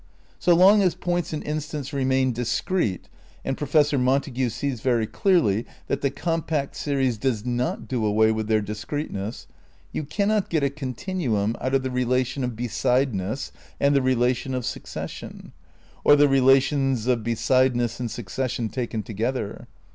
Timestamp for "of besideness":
12.43-13.51, 17.05-17.99